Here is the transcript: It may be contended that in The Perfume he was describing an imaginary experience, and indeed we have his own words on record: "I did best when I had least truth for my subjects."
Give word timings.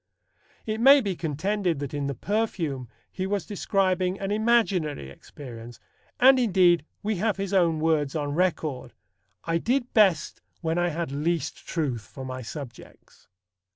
It 0.65 0.81
may 0.81 0.99
be 0.99 1.15
contended 1.15 1.77
that 1.77 1.93
in 1.93 2.07
The 2.07 2.15
Perfume 2.15 2.89
he 3.11 3.27
was 3.27 3.45
describing 3.45 4.19
an 4.19 4.31
imaginary 4.31 5.11
experience, 5.11 5.79
and 6.19 6.39
indeed 6.39 6.83
we 7.03 7.17
have 7.17 7.37
his 7.37 7.53
own 7.53 7.79
words 7.79 8.15
on 8.15 8.33
record: 8.33 8.93
"I 9.43 9.59
did 9.59 9.93
best 9.93 10.41
when 10.61 10.79
I 10.79 10.89
had 10.89 11.11
least 11.11 11.67
truth 11.67 12.01
for 12.01 12.25
my 12.25 12.41
subjects." 12.41 13.27